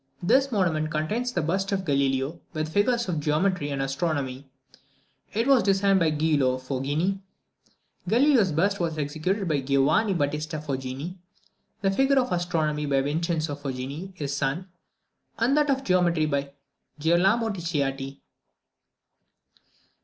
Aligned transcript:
This 0.23 0.51
monument 0.51 0.89
contains 0.89 1.31
the 1.31 1.43
bust 1.43 1.71
of 1.71 1.85
Galileo, 1.85 2.39
with 2.53 2.73
figures 2.73 3.07
of 3.07 3.19
Geometry 3.19 3.69
and 3.69 3.83
Astronomy. 3.83 4.49
It 5.31 5.45
was 5.45 5.61
designed 5.61 5.99
by 5.99 6.09
Giulio 6.09 6.57
Foggini. 6.57 7.19
Galileo's 8.07 8.51
bust 8.51 8.79
was 8.79 8.97
executed 8.97 9.47
by 9.47 9.59
Giovanni 9.61 10.15
Battista 10.15 10.57
Foggini; 10.59 11.19
the 11.81 11.91
figure 11.91 12.17
of 12.17 12.31
Astronomy 12.31 12.87
by 12.87 13.01
Vincenzio 13.03 13.55
Foggini, 13.55 14.11
his 14.15 14.35
son; 14.35 14.69
and 15.37 15.55
that 15.55 15.69
of 15.69 15.83
Geometry 15.83 16.25
by 16.25 16.51
Girolamo 16.99 17.49
Ticciati. 17.51 18.21